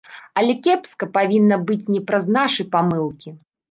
[0.39, 3.41] Але кепска павінна быць не праз нашы памылкі.